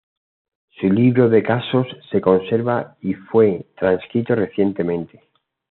Su 0.69 0.87
libro 0.91 1.29
de 1.29 1.43
casos 1.43 1.85
se 2.09 2.21
conserva 2.21 2.97
y 3.01 3.13
fue 3.13 3.67
transcrito 3.77 4.33
recientemente. 4.33 5.21